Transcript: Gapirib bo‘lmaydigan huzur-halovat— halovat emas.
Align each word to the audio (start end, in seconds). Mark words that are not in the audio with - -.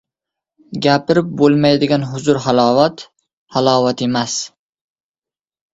Gapirib 0.85 1.29
bo‘lmaydigan 1.41 2.07
huzur-halovat— 2.15 3.07
halovat 3.59 4.05
emas. 4.09 4.41